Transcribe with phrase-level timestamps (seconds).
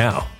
[0.00, 0.39] now.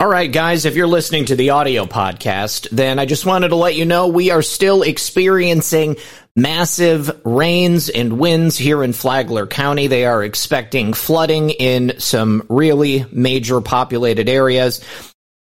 [0.00, 3.56] All right, guys, if you're listening to the audio podcast, then I just wanted to
[3.56, 5.96] let you know we are still experiencing
[6.36, 9.88] massive rains and winds here in Flagler County.
[9.88, 14.84] They are expecting flooding in some really major populated areas.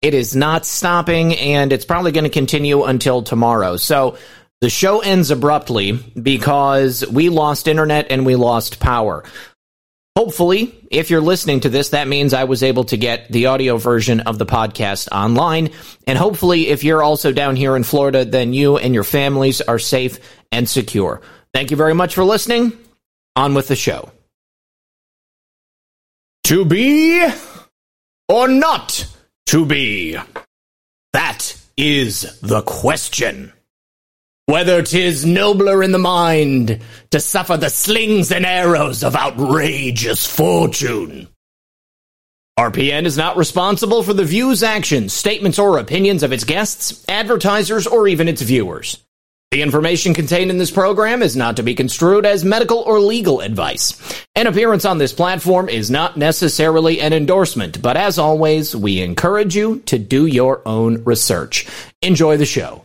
[0.01, 3.77] It is not stopping and it's probably going to continue until tomorrow.
[3.77, 4.17] So
[4.59, 9.23] the show ends abruptly because we lost internet and we lost power.
[10.17, 13.77] Hopefully, if you're listening to this, that means I was able to get the audio
[13.77, 15.69] version of the podcast online.
[16.07, 19.77] And hopefully, if you're also down here in Florida, then you and your families are
[19.77, 20.17] safe
[20.51, 21.21] and secure.
[21.53, 22.75] Thank you very much for listening.
[23.35, 24.11] On with the show.
[26.45, 27.23] To be
[28.27, 29.05] or not
[29.45, 30.17] to be?
[31.13, 33.53] That is the question.
[34.47, 36.79] Whether 'tis nobler in the mind
[37.11, 41.27] to suffer the slings and arrows of outrageous fortune.
[42.57, 47.85] RPN is not responsible for the views, actions, statements, or opinions of its guests, advertisers,
[47.85, 49.03] or even its viewers.
[49.51, 53.41] The information contained in this program is not to be construed as medical or legal
[53.41, 54.01] advice.
[54.33, 59.57] An appearance on this platform is not necessarily an endorsement, but as always, we encourage
[59.57, 61.67] you to do your own research.
[62.01, 62.83] Enjoy the show.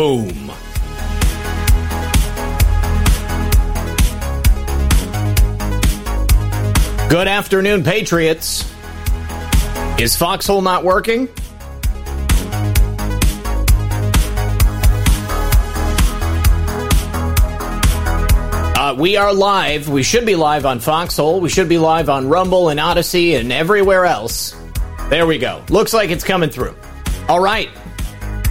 [0.00, 0.50] Boom.
[7.10, 8.62] Good afternoon, Patriots.
[9.98, 11.28] Is Foxhole not working?
[18.74, 19.90] Uh, we are live.
[19.90, 21.42] We should be live on Foxhole.
[21.42, 24.56] We should be live on Rumble and Odysee and everywhere else.
[25.10, 25.62] There we go.
[25.68, 26.74] Looks like it's coming through.
[27.28, 27.68] All right.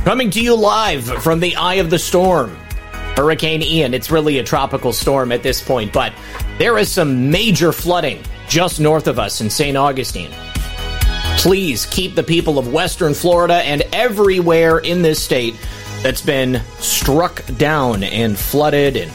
[0.05, 2.55] Coming to you live from the eye of the storm.
[3.15, 3.93] Hurricane Ian.
[3.93, 6.13] It's really a tropical storm at this point, but
[6.57, 9.75] there is some major flooding just north of us in St.
[9.75, 10.31] Augustine.
[11.37, 15.55] Please keep the people of Western Florida and everywhere in this state
[16.01, 19.11] that's been struck down and flooded and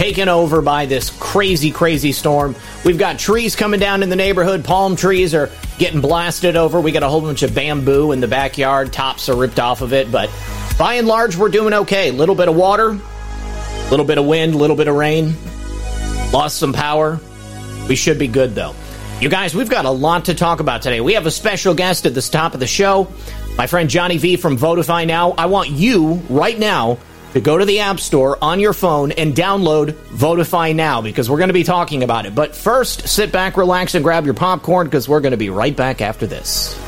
[0.00, 2.56] taken over by this crazy, crazy storm.
[2.86, 4.64] We've got trees coming down in the neighborhood.
[4.64, 6.80] Palm trees are getting blasted over.
[6.80, 8.94] We got a whole bunch of bamboo in the backyard.
[8.94, 10.10] Tops are ripped off of it.
[10.10, 10.30] But
[10.78, 12.08] by and large, we're doing okay.
[12.08, 15.34] A little bit of water, a little bit of wind, a little bit of rain.
[16.32, 17.20] Lost some power.
[17.86, 18.74] We should be good, though.
[19.20, 21.02] You guys, we've got a lot to talk about today.
[21.02, 23.12] We have a special guest at the top of the show,
[23.58, 25.32] my friend Johnny V from Votify Now.
[25.32, 26.96] I want you right now
[27.32, 31.38] to go to the App Store on your phone and download Votify Now because we're
[31.38, 32.34] going to be talking about it.
[32.34, 35.76] But first, sit back, relax, and grab your popcorn because we're going to be right
[35.76, 36.78] back after this.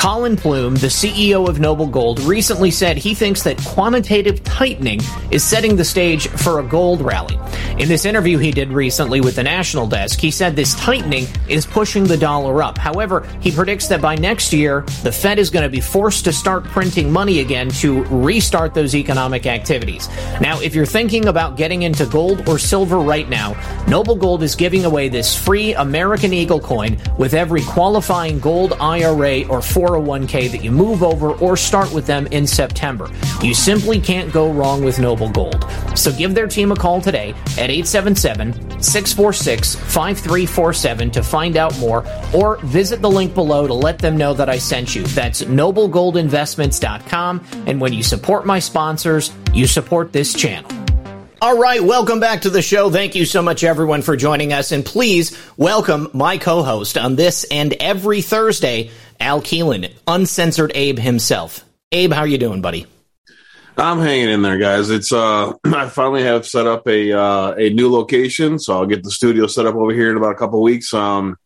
[0.00, 4.98] Collin Plume, the CEO of Noble Gold, recently said he thinks that quantitative tightening
[5.30, 7.38] is setting the stage for a gold rally.
[7.78, 11.66] In this interview he did recently with the National Desk, he said this tightening is
[11.66, 12.78] pushing the dollar up.
[12.78, 16.32] However, he predicts that by next year, the Fed is going to be forced to
[16.32, 20.08] start printing money again to restart those economic activities.
[20.40, 23.54] Now, if you're thinking about getting into gold or silver right now,
[23.86, 29.46] Noble Gold is giving away this free American Eagle coin with every qualifying gold IRA
[29.48, 29.60] or
[29.90, 33.10] 401k that you move over or start with them in September.
[33.42, 35.64] You simply can't go wrong with Noble Gold.
[35.94, 42.04] So give their team a call today at 877 646 5347 to find out more
[42.34, 45.02] or visit the link below to let them know that I sent you.
[45.02, 47.46] That's noblegoldinvestments.com.
[47.66, 50.79] And when you support my sponsors, you support this channel.
[51.42, 52.90] All right, welcome back to the show.
[52.90, 54.72] Thank you so much, everyone, for joining us.
[54.72, 60.98] And please welcome my co host on this and every Thursday, Al Keelan, uncensored Abe
[60.98, 61.64] himself.
[61.92, 62.86] Abe, how are you doing, buddy?
[63.78, 64.90] I'm hanging in there, guys.
[64.90, 69.02] It's uh, I finally have set up a uh, a new location, so I'll get
[69.02, 70.92] the studio set up over here in about a couple weeks.
[70.92, 71.38] Um,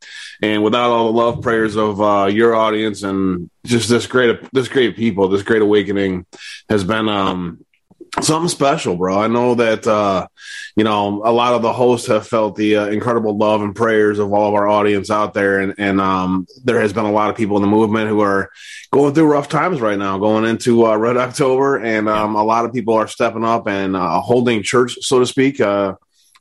[0.42, 4.66] and without all the love prayers of uh, your audience and just this great this
[4.66, 6.26] great people, this great awakening
[6.68, 7.64] has been um
[8.20, 9.18] something special, bro.
[9.18, 10.26] I know that uh,
[10.76, 14.18] you know a lot of the hosts have felt the uh, incredible love and prayers
[14.18, 17.30] of all of our audience out there, and and um, there has been a lot
[17.30, 18.50] of people in the movement who are
[18.92, 22.64] going through rough times right now, going into uh, Red October, and um, a lot
[22.64, 25.60] of people are stepping up and uh, holding church, so to speak.
[25.60, 25.94] Uh,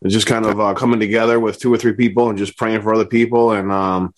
[0.08, 2.94] just kind of uh, coming together with two or three people and just praying for
[2.94, 4.14] other people, and um,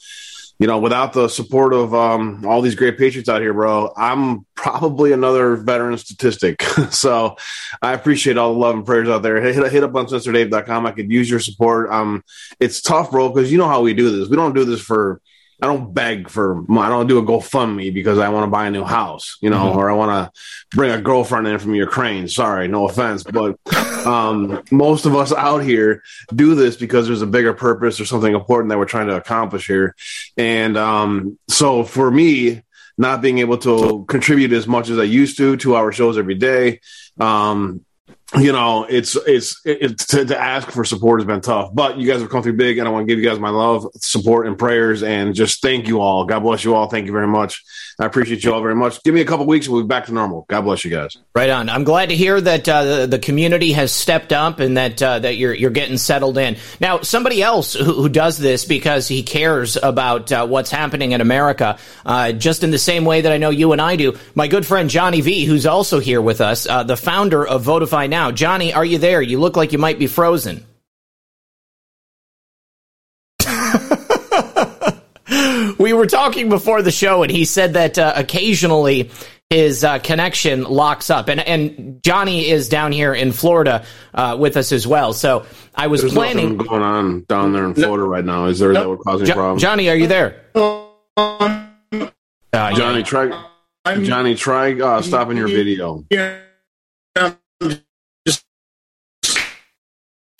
[0.57, 4.45] you know, without the support of um, all these great patriots out here, bro, I'm
[4.55, 6.61] probably another veteran statistic.
[6.91, 7.35] so
[7.81, 9.41] I appreciate all the love and prayers out there.
[9.41, 10.85] Hit, hit up on SinisterDave.com.
[10.85, 11.91] I could use your support.
[11.91, 12.23] Um,
[12.59, 14.29] it's tough, bro, because you know how we do this.
[14.29, 15.21] We don't do this for
[15.61, 18.71] I don't beg for I don't do a GoFundMe because I want to buy a
[18.71, 19.77] new house, you know, mm-hmm.
[19.77, 22.27] or I want to bring a girlfriend in from Ukraine.
[22.27, 23.57] Sorry, no offense, but
[24.05, 28.33] um, most of us out here do this because there's a bigger purpose or something
[28.33, 29.95] important that we're trying to accomplish here.
[30.37, 32.61] And um, so for me,
[32.97, 36.35] not being able to contribute as much as I used to to our shows every
[36.35, 36.79] day,
[37.19, 37.85] um,
[38.33, 42.07] you know, it's it's it's to, to, ask for support has been tough, but you
[42.11, 44.47] guys have come through big, and I want to give you guys my love, support,
[44.47, 46.25] and prayers, and just thank you all.
[46.25, 46.89] God bless you all.
[46.89, 47.63] Thank you very much.
[47.99, 49.01] I appreciate you all very much.
[49.03, 50.45] Give me a couple weeks, and we'll be back to normal.
[50.49, 51.15] God bless you guys.
[51.35, 51.69] Right on.
[51.69, 55.19] I'm glad to hear that uh, the, the, community has stepped up and that uh,
[55.19, 56.57] that you're you're getting settled in.
[56.81, 61.21] Now, somebody else who, who does this because he cares about uh, what's happening in
[61.21, 64.17] America, uh, just in the same way that I know you and I do.
[64.33, 68.09] My good friend Johnny V, who's also here with us, uh, the founder of Votify
[68.15, 68.31] Now.
[68.31, 69.21] Johnny, are you there?
[69.21, 70.65] You look like you might be frozen.
[75.77, 79.11] we were talking before the show, and he said that uh, occasionally
[79.49, 84.55] his uh, connection locks up, and and Johnny is down here in Florida uh, with
[84.55, 85.11] us as well.
[85.11, 85.45] So
[85.75, 88.45] I was There's planning going on down there in Florida right now.
[88.45, 89.61] Is there no, that would causing jo- problems?
[89.61, 90.41] Johnny, are you there?
[90.55, 90.85] Uh,
[92.53, 93.43] Johnny, try.
[93.85, 96.05] Johnny, try uh, stopping your video.
[96.09, 96.39] Yeah.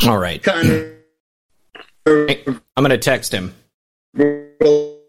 [0.07, 0.45] All right.
[2.07, 3.53] I'm going to text him.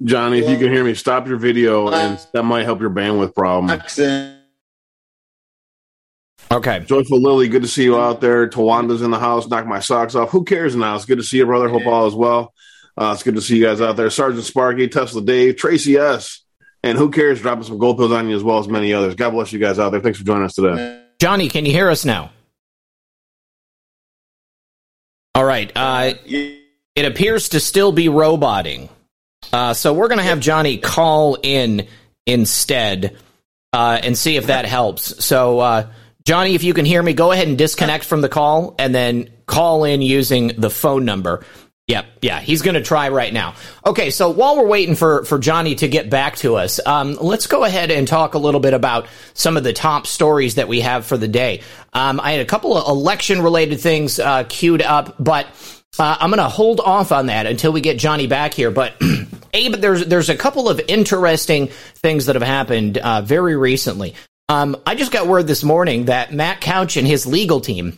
[0.02, 3.34] Johnny, if you can hear me, stop your video, and that might help your bandwidth
[3.34, 3.80] problem.
[6.50, 6.80] Okay.
[6.80, 8.48] Joyful Lily, good to see you out there.
[8.48, 9.48] Tawanda's in the house.
[9.48, 10.30] Knock my socks off.
[10.30, 10.94] Who cares now?
[10.94, 11.68] It's good to see you, brother.
[11.68, 12.54] Hope all is well.
[12.96, 14.08] Uh, it's good to see you guys out there.
[14.08, 16.42] Sergeant Sparky, Tesla Dave, Tracy S.
[16.82, 17.42] And who cares?
[17.42, 19.14] Dropping some gold pills on you as well as many others.
[19.16, 20.00] God bless you guys out there.
[20.00, 21.02] Thanks for joining us today.
[21.18, 22.30] Johnny, can you hear us now?
[25.36, 25.70] All right.
[25.76, 28.88] Uh, it appears to still be roboting.
[29.52, 31.88] Uh, so we're going to have Johnny call in
[32.24, 33.18] instead
[33.70, 35.22] uh, and see if that helps.
[35.22, 35.90] So, uh,
[36.24, 39.28] Johnny, if you can hear me, go ahead and disconnect from the call and then
[39.44, 41.44] call in using the phone number.
[41.88, 43.54] Yep, yeah, he's going to try right now.
[43.86, 47.46] Okay, so while we're waiting for, for Johnny to get back to us, um, let's
[47.46, 50.80] go ahead and talk a little bit about some of the top stories that we
[50.80, 51.62] have for the day.
[51.92, 55.46] Um, I had a couple of election related things uh, queued up, but
[55.96, 58.72] uh, I'm going to hold off on that until we get Johnny back here.
[58.72, 59.00] But
[59.54, 64.16] Abe, there's there's a couple of interesting things that have happened uh, very recently.
[64.48, 67.96] Um, I just got word this morning that Matt Couch and his legal team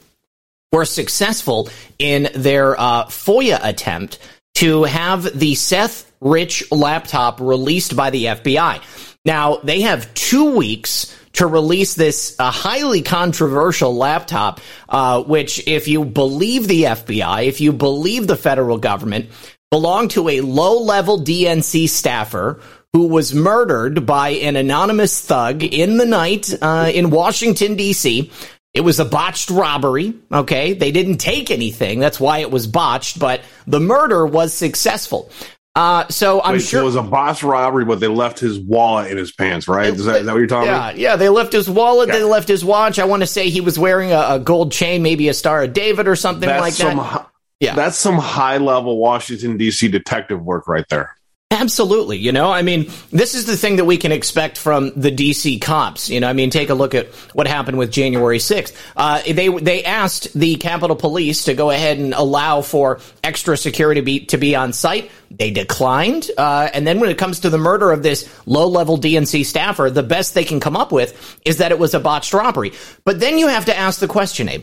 [0.73, 4.19] were successful in their uh, FOIA attempt
[4.57, 8.83] to have the Seth Rich laptop released by the FBI.
[9.25, 15.87] Now they have two weeks to release this uh, highly controversial laptop, uh, which, if
[15.87, 19.31] you believe the FBI, if you believe the federal government,
[19.71, 22.61] belonged to a low level DNC staffer
[22.93, 28.33] who was murdered by an anonymous thug in the night uh, in Washington, D.C.
[28.79, 30.15] It was a botched robbery.
[30.31, 30.73] Okay.
[30.73, 31.99] They didn't take anything.
[31.99, 35.33] That's why it was botched, but the murder was successful.
[35.75, 39.11] Uh, so I'm Wait, sure it was a boss robbery, but they left his wallet
[39.11, 39.93] in his pants, right?
[39.93, 40.97] Is that, is that what you're talking yeah, about?
[40.97, 42.19] Yeah, they left his wallet, yeah.
[42.19, 43.01] they left his watch.
[43.01, 45.73] I want to say he was wearing a, a, gold chain, maybe a Star of
[45.73, 47.27] David or something that's like that.
[47.59, 49.89] yeah, that's some high level Washington D.C.
[49.89, 51.17] detective work right there.
[51.61, 52.19] Absolutely.
[52.19, 55.61] You know, I mean, this is the thing that we can expect from the DC
[55.61, 56.09] cops.
[56.09, 58.73] You know, I mean, take a look at what happened with January 6th.
[58.97, 64.01] Uh, they, they asked the Capitol Police to go ahead and allow for extra security
[64.01, 65.11] to be, to be on site.
[65.33, 66.31] They declined.
[66.39, 69.91] Uh, and then when it comes to the murder of this low level DNC staffer,
[69.91, 72.73] the best they can come up with is that it was a botched robbery.
[73.05, 74.63] But then you have to ask the question, Abe.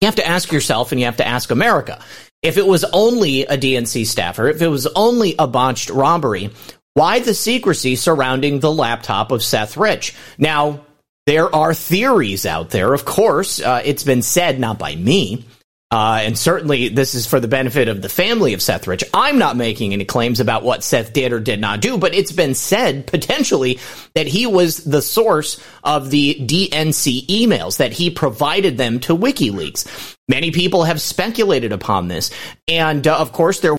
[0.00, 2.02] You have to ask yourself and you have to ask America
[2.42, 6.50] if it was only a DNC staffer, if it was only a botched robbery,
[6.94, 10.14] why the secrecy surrounding the laptop of Seth Rich?
[10.36, 10.84] Now,
[11.26, 13.60] there are theories out there, of course.
[13.60, 15.44] Uh, it's been said, not by me,
[15.90, 19.04] Uh, and certainly this is for the benefit of the family of Seth Rich.
[19.14, 22.32] I'm not making any claims about what Seth did or did not do, but it's
[22.32, 23.78] been said potentially
[24.14, 30.16] that he was the source of the DNC emails, that he provided them to WikiLeaks.
[30.28, 32.30] Many people have speculated upon this.
[32.66, 33.78] And uh, of course, there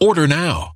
[0.00, 0.75] Order now.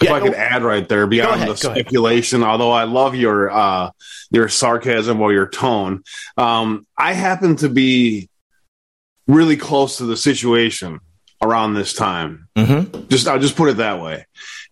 [0.00, 3.50] If Yeah, I could add right there, beyond ahead, the speculation, although I love your
[3.50, 3.90] uh,
[4.30, 6.02] your sarcasm or your tone,
[6.36, 8.28] um, I happen to be
[9.26, 11.00] really close to the situation
[11.42, 12.48] around this time.
[12.56, 13.08] Mhm.
[13.08, 14.26] Just I'll just put it that way.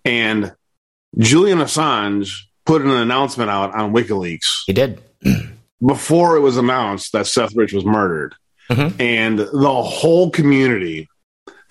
[0.04, 0.52] And
[1.18, 2.30] Julian Assange
[2.64, 5.00] put an announcement out on WikiLeaks He did.
[5.86, 8.34] before it was announced that Seth Rich was murdered.
[8.70, 8.94] Mhm.
[9.00, 11.08] And the whole community,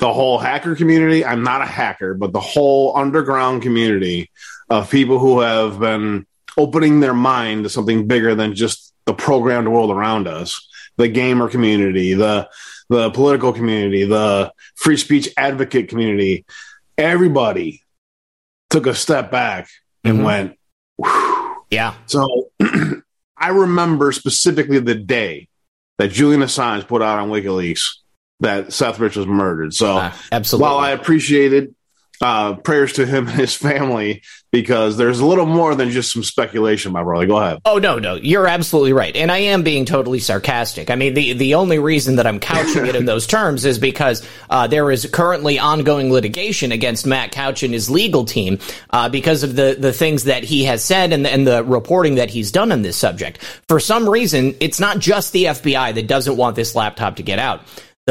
[0.01, 4.31] the whole hacker community, I'm not a hacker, but the whole underground community
[4.67, 6.25] of people who have been
[6.57, 11.47] opening their mind to something bigger than just the programmed world around us, the gamer
[11.47, 12.49] community, the
[12.89, 16.45] the political community, the free speech advocate community,
[16.97, 17.81] everybody
[18.69, 19.69] took a step back
[20.03, 20.23] and Mhm.
[20.23, 20.57] went,
[20.97, 21.93] "Whew." Yeah.
[22.07, 22.49] So
[23.37, 25.47] I remember specifically the day
[25.99, 27.83] that Julian Assange put out on WikiLeaks
[28.41, 29.73] that Seth Rich was murdered.
[29.73, 30.63] So Uh, absolutely.
[30.69, 31.73] while I appreciated
[32.21, 36.23] uh, prayers to him and his family, because there's a little more than just some
[36.23, 37.25] speculation, my brother.
[37.25, 37.59] Go ahead.
[37.65, 40.89] Oh no, no, you're absolutely right, and I am being totally sarcastic.
[40.91, 44.27] I mean, the the only reason that I'm couching it in those terms is because
[44.51, 48.59] uh, there is currently ongoing litigation against Matt Couch and his legal team
[48.91, 52.29] uh, because of the the things that he has said and and the reporting that
[52.29, 53.41] he's done on this subject.
[53.67, 57.39] For some reason, it's not just the FBI that doesn't want this laptop to get
[57.39, 57.61] out.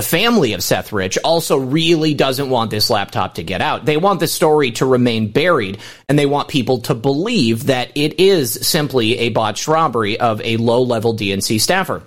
[0.00, 3.84] The family of Seth Rich also really doesn't want this laptop to get out.
[3.84, 5.76] They want the story to remain buried,
[6.08, 10.56] and they want people to believe that it is simply a botched robbery of a
[10.56, 12.02] low level DNC staffer.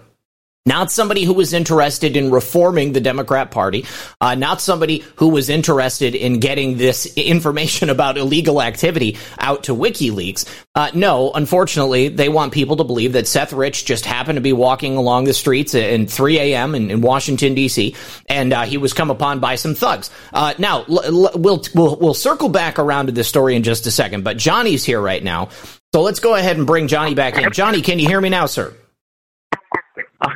[0.65, 3.86] Not somebody who was interested in reforming the Democrat Party,
[4.21, 9.76] uh, not somebody who was interested in getting this information about illegal activity out to
[9.76, 10.45] WikiLeaks.
[10.73, 14.54] Uh, no, unfortunately, they want people to believe that Seth Rich just happened to be
[14.54, 16.76] walking along the streets in 3 a.m.
[16.76, 17.93] In, in, Washington D.C.
[18.28, 20.12] and uh, he was come upon by some thugs.
[20.32, 23.86] Uh, now l- l- we'll, we'll we'll circle back around to this story in just
[23.86, 25.49] a second, but Johnny's here right now,
[25.93, 27.52] so let's go ahead and bring Johnny back in.
[27.52, 28.73] Johnny, can you hear me now, sir?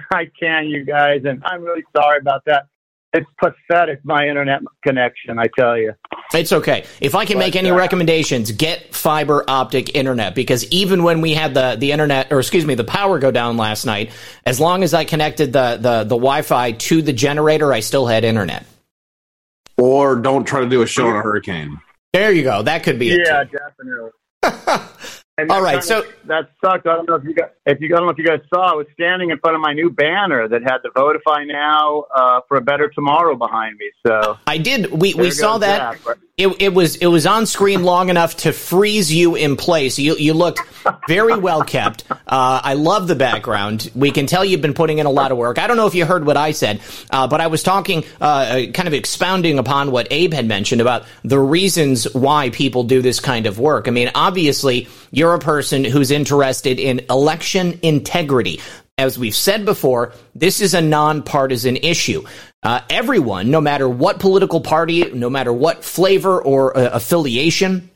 [0.14, 2.68] I can, you guys, and I'm really sorry about that.
[3.14, 5.94] It's pathetic, my internet connection, I tell you.
[6.34, 6.86] It's okay.
[7.00, 11.22] If I can but, make any uh, recommendations, get fiber optic internet because even when
[11.22, 14.12] we had the, the internet, or excuse me, the power go down last night,
[14.46, 18.06] as long as I connected the, the, the Wi Fi to the generator, I still
[18.06, 18.66] had internet.
[19.78, 21.80] Or don't try to do a show on a hurricane.
[22.12, 22.64] There you go.
[22.64, 23.22] That could be it.
[23.26, 24.12] Yeah, definitely.
[25.40, 26.88] And All right, so of, that sucked.
[26.88, 28.72] I don't know if you guys, if you, I don't know if you guys saw.
[28.72, 32.42] I was standing in front of my new banner that had the Votify Now uh,
[32.48, 33.92] for a Better Tomorrow behind me.
[34.06, 34.92] So I did.
[34.92, 36.04] We we saw that.
[36.04, 39.98] that it, it was it was on screen long enough to freeze you in place.
[39.98, 40.62] You you looked
[41.08, 42.04] very well kept.
[42.12, 43.90] Uh, I love the background.
[43.96, 45.58] We can tell you've been putting in a lot of work.
[45.58, 48.68] I don't know if you heard what I said, uh, but I was talking, uh,
[48.72, 53.20] kind of expounding upon what Abe had mentioned about the reasons why people do this
[53.20, 53.88] kind of work.
[53.88, 58.62] I mean, obviously, you're a person who's interested in election integrity.
[59.00, 62.24] As we've said before, this is a nonpartisan issue.
[62.64, 67.92] Uh, everyone, no matter what political party, no matter what flavor or uh, affiliation,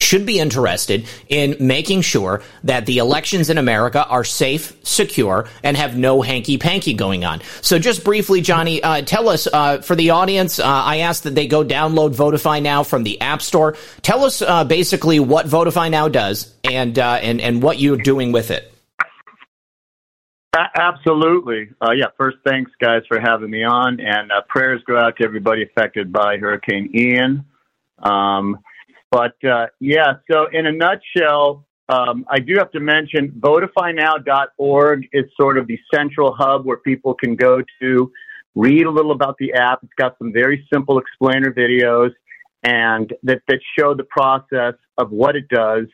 [0.00, 5.76] should be interested in making sure that the elections in America are safe, secure, and
[5.76, 7.42] have no hanky panky going on.
[7.60, 10.58] So, just briefly, Johnny, uh, tell us uh, for the audience.
[10.58, 13.76] Uh, I asked that they go download Votify Now from the App Store.
[14.00, 18.32] Tell us uh, basically what Votify Now does and uh, and and what you're doing
[18.32, 18.72] with it.
[20.76, 21.70] Absolutely.
[21.80, 24.00] Uh, yeah, first, thanks, guys, for having me on.
[24.00, 27.44] And uh, prayers go out to everybody affected by Hurricane Ian.
[27.98, 28.58] Um,
[29.10, 35.24] but uh, yeah, so in a nutshell, um, I do have to mention votifynow.org is
[35.40, 38.12] sort of the central hub where people can go to
[38.54, 39.80] read a little about the app.
[39.82, 42.10] It's got some very simple explainer videos
[42.64, 45.86] and that, that show the process of what it does.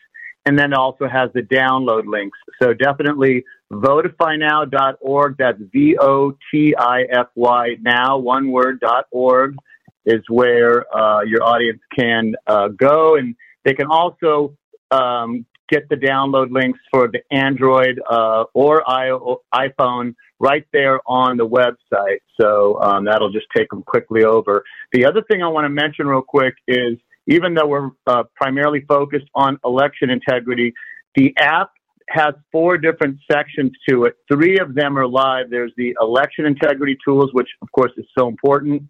[0.46, 2.38] And then it also has the download links.
[2.60, 5.36] So definitely votifynow.org.
[5.38, 9.56] That's V O T I F Y now, one word, dot org
[10.04, 13.16] is where uh, your audience can uh, go.
[13.16, 14.56] And they can also
[14.90, 21.46] um, get the download links for the Android uh, or iPhone right there on the
[21.46, 22.18] website.
[22.40, 24.64] So um, that'll just take them quickly over.
[24.92, 28.84] The other thing I want to mention real quick is even though we're uh, primarily
[28.86, 30.74] focused on election integrity,
[31.14, 31.70] the app
[32.08, 34.16] has four different sections to it.
[34.32, 35.50] Three of them are live.
[35.50, 38.82] There's the election integrity tools, which of course is so important.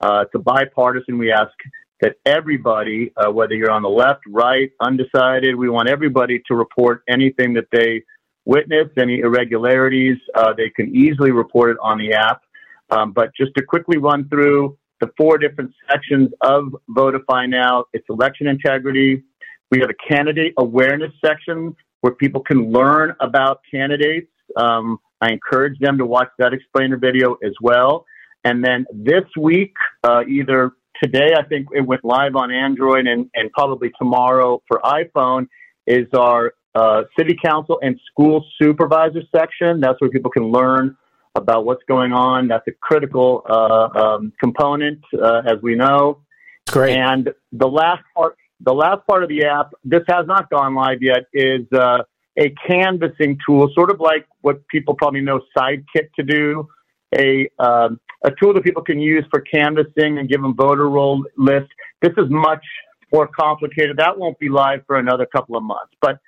[0.00, 1.18] Uh, it's a bipartisan.
[1.18, 1.52] We ask
[2.00, 7.02] that everybody, uh, whether you're on the left, right, undecided, we want everybody to report
[7.08, 8.02] anything that they
[8.44, 10.18] witness, any irregularities.
[10.34, 12.42] Uh, they can easily report it on the app.
[12.90, 18.04] Um, but just to quickly run through the four different sections of Votify Now, it's
[18.08, 19.22] election integrity.
[19.70, 24.30] We have a candidate awareness section where people can learn about candidates.
[24.58, 28.04] Um, I encourage them to watch that explainer video as well.
[28.44, 29.72] And then this week,
[30.06, 34.82] uh, either today, I think it went live on Android and, and probably tomorrow for
[34.84, 35.46] iPhone,
[35.86, 39.80] is our uh, city council and school supervisor section.
[39.80, 40.98] That's where people can learn
[41.34, 42.48] about what's going on.
[42.48, 46.20] That's a critical uh, um, component, uh, as we know.
[46.68, 46.98] Great.
[46.98, 51.02] And the last part, the last part of the app, this has not gone live
[51.02, 52.02] yet, is uh,
[52.38, 56.68] a canvassing tool, sort of like what people probably know Sidekick to do.
[57.16, 61.24] A um, a tool that people can use for canvassing and give them voter roll
[61.36, 61.68] lists.
[62.00, 62.64] This is much
[63.12, 63.98] more complicated.
[63.98, 65.92] That won't be live for another couple of months.
[66.00, 66.18] But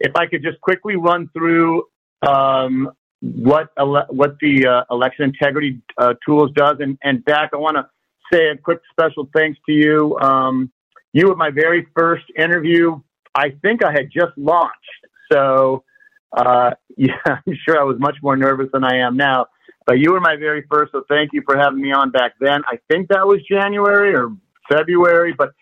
[0.00, 1.84] if I could just quickly run through
[2.26, 7.56] um, what ele- what the uh, election integrity uh, tools does, and, and Dak, I
[7.56, 7.88] want to
[8.32, 10.18] say a quick special thanks to you.
[10.18, 10.70] Um,
[11.14, 13.00] you were my very first interview.
[13.34, 14.74] I think I had just launched,
[15.32, 15.84] so
[16.36, 19.46] uh, yeah, I'm sure I was much more nervous than I am now.
[19.86, 22.62] But you were my very first, so thank you for having me on back then.
[22.66, 24.30] I think that was January or
[24.68, 25.34] February.
[25.36, 25.52] But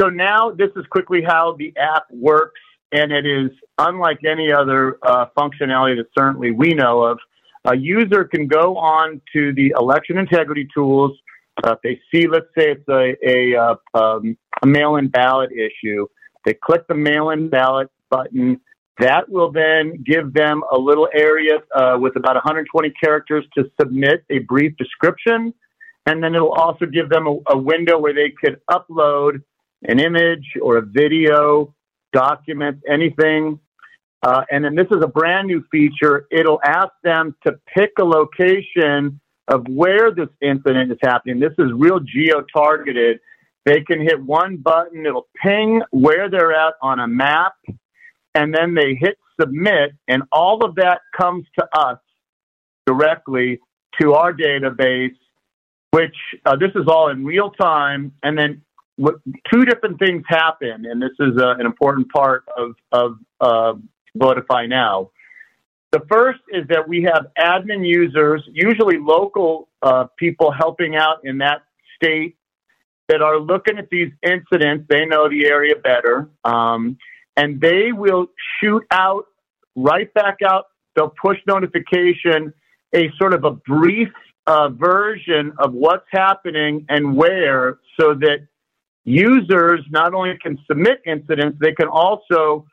[0.00, 4.98] so now this is quickly how the app works, and it is unlike any other
[5.02, 7.18] uh, functionality that certainly we know of.
[7.64, 11.12] a user can go on to the election integrity tools.
[11.62, 16.06] Uh, if they see, let's say it's a, a, uh, um, a mail-in ballot issue,
[16.44, 18.60] they click the mail-in ballot button.
[18.98, 24.24] That will then give them a little area uh, with about 120 characters to submit
[24.30, 25.54] a brief description.
[26.06, 29.42] And then it'll also give them a, a window where they could upload
[29.84, 31.74] an image or a video,
[32.12, 33.58] document, anything.
[34.22, 36.26] Uh, and then this is a brand new feature.
[36.30, 41.40] It'll ask them to pick a location of where this incident is happening.
[41.40, 43.18] This is real geo targeted.
[43.64, 47.54] They can hit one button, it'll ping where they're at on a map,
[48.34, 51.98] and then they hit submit, and all of that comes to us
[52.86, 53.60] directly
[54.00, 55.16] to our database,
[55.90, 58.12] which uh, this is all in real time.
[58.22, 58.62] And then
[58.96, 59.16] what,
[59.52, 63.74] two different things happen, and this is uh, an important part of, of uh,
[64.16, 65.10] Votify Now.
[65.92, 71.38] The first is that we have admin users, usually local uh, people helping out in
[71.38, 71.62] that
[71.96, 72.36] state,
[73.12, 74.86] that are looking at these incidents.
[74.88, 76.96] They know the area better, um,
[77.36, 79.26] and they will shoot out
[79.76, 80.64] right back out.
[80.96, 82.54] They'll push notification,
[82.94, 84.08] a sort of a brief
[84.46, 88.46] uh, version of what's happening and where, so that
[89.04, 92.64] users not only can submit incidents, they can also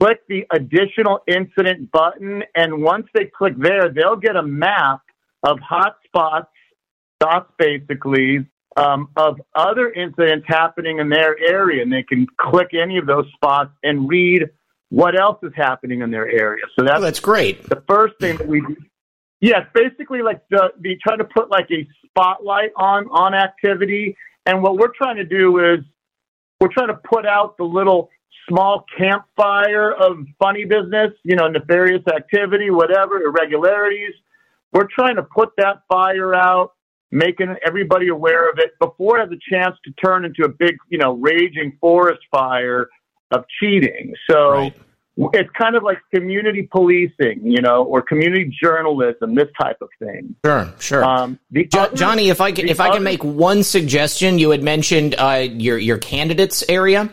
[0.00, 2.42] click the additional incident button.
[2.54, 5.00] And once they click there, they'll get a map
[5.42, 6.46] of hotspots,
[7.20, 11.82] dots basically, um, of other incidents happening in their area.
[11.82, 14.48] And they can click any of those spots and read
[14.90, 16.64] what else is happening in their area.
[16.78, 17.68] So that's, oh, that's great.
[17.68, 18.76] The first thing that we do.
[19.40, 24.16] Yes, basically like the, the trying to put like a spotlight on on activity.
[24.44, 25.80] And what we're trying to do is
[26.60, 28.10] we're trying to put out the little
[28.48, 34.12] small campfire of funny business, you know, nefarious activity, whatever, irregularities.
[34.72, 36.74] We're trying to put that fire out,
[37.10, 40.76] making everybody aware of it before it has a chance to turn into a big,
[40.88, 42.88] you know, raging forest fire
[43.32, 44.14] of cheating.
[44.28, 44.76] So right.
[45.32, 50.34] it's kind of like community policing, you know, or community journalism, this type of thing.
[50.44, 51.04] Sure, sure.
[51.04, 54.62] Um, jo- other, Johnny, if I can, if I can make one suggestion, you had
[54.62, 57.10] mentioned uh, your your candidates area.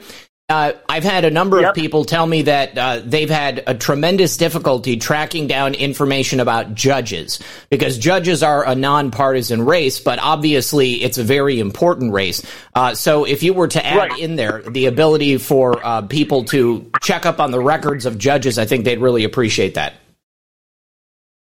[0.49, 1.71] Uh, I've had a number yep.
[1.71, 6.73] of people tell me that uh, they've had a tremendous difficulty tracking down information about
[6.73, 12.49] judges because judges are a nonpartisan race, but obviously it's a very important race.
[12.73, 14.19] Uh, so if you were to add right.
[14.19, 18.57] in there the ability for uh, people to check up on the records of judges,
[18.57, 19.95] I think they'd really appreciate that.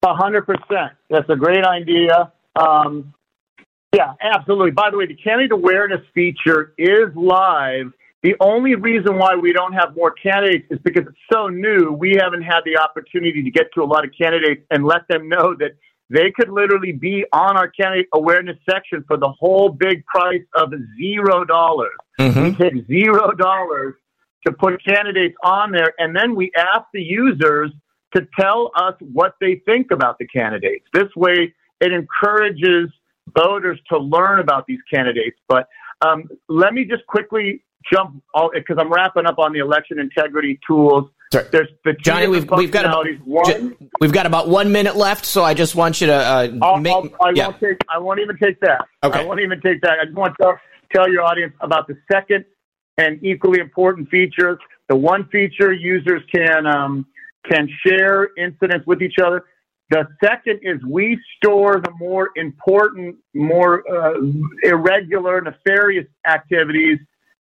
[0.03, 0.93] A hundred percent.
[1.09, 2.33] That's a great idea.
[2.55, 3.15] Um,
[3.95, 4.73] yeah, absolutely.
[4.73, 9.73] By the way, the candidate awareness feature is live the only reason why we don't
[9.73, 11.91] have more candidates is because it's so new.
[11.91, 15.29] We haven't had the opportunity to get to a lot of candidates and let them
[15.29, 15.73] know that
[16.11, 20.73] they could literally be on our candidate awareness section for the whole big price of
[21.01, 21.97] zero dollars.
[22.19, 22.43] Mm-hmm.
[22.43, 23.95] We take zero dollars
[24.47, 27.71] to put candidates on there, and then we ask the users
[28.15, 30.85] to tell us what they think about the candidates.
[30.93, 32.91] This way, it encourages
[33.35, 35.39] voters to learn about these candidates.
[35.49, 35.69] But
[36.03, 40.59] um, let me just quickly jump all because I'm wrapping up on the election integrity
[40.67, 41.11] tools.
[41.33, 41.47] Sorry.
[41.53, 45.45] There's the Johnny, we've, we've got about, one, we've got about one minute left, so
[45.45, 46.15] I just want you to.
[46.15, 47.49] Uh, I'll, make, I'll, I yeah.
[47.49, 47.79] won't take.
[47.89, 48.85] I won't even take that.
[49.05, 49.21] Okay.
[49.21, 49.99] I won't even take that.
[50.01, 50.55] I just want to
[50.93, 52.45] tell your audience about the second
[52.99, 54.59] and equally important feature.
[54.89, 57.07] The one feature users can um,
[57.49, 59.45] can share incidents with each other.
[59.91, 64.21] The second is we store the more important, more uh,
[64.65, 66.99] irregular, nefarious activities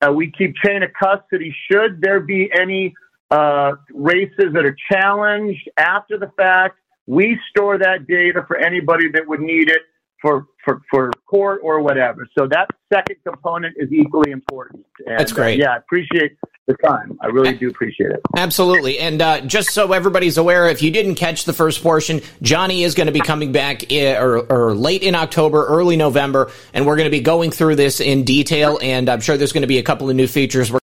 [0.00, 1.54] uh, we keep chain of custody.
[1.70, 2.94] Should there be any
[3.30, 9.26] uh, races that are challenged after the fact, we store that data for anybody that
[9.26, 9.82] would need it
[10.20, 12.28] for, for, for court or whatever.
[12.38, 14.86] So that second component is equally important.
[15.06, 15.60] And, That's great.
[15.60, 17.18] Uh, yeah, I appreciate the time.
[17.20, 18.20] I really do appreciate it.
[18.36, 18.98] Absolutely.
[18.98, 22.94] And uh, just so everybody's aware, if you didn't catch the first portion, Johnny is
[22.94, 26.96] going to be coming back in, or, or, late in October, early November, and we're
[26.96, 28.78] going to be going through this in detail.
[28.82, 30.70] And I'm sure there's going to be a couple of new features.
[30.72, 30.80] We're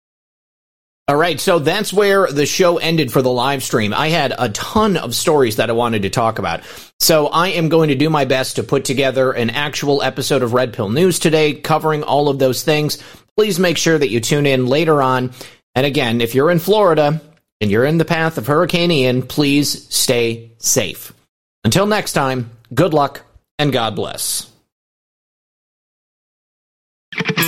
[1.07, 3.93] all right, so that's where the show ended for the live stream.
[3.93, 6.61] I had a ton of stories that I wanted to talk about.
[7.01, 10.53] So I am going to do my best to put together an actual episode of
[10.53, 13.03] Red Pill News today covering all of those things.
[13.35, 15.31] Please make sure that you tune in later on.
[15.75, 17.21] And again, if you're in Florida
[17.61, 21.13] and you're in the path of Hurricane Ian, please stay safe.
[21.63, 23.21] Until next time, good luck
[23.57, 24.50] and God bless.